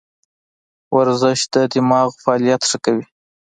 [0.97, 3.05] ورزش د دماغو فعالیت ښه کوي.